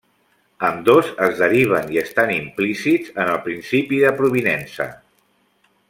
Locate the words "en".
3.19-3.31